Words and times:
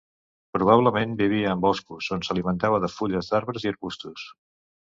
Probablement 0.55 1.13
vivia 1.19 1.51
en 1.57 1.61
boscos, 1.67 2.09
on 2.17 2.25
s'alimentava 2.29 2.81
de 2.87 2.91
fulles 2.97 3.33
d'arbres 3.35 3.69
i 3.69 3.73
arbustos. 3.75 4.29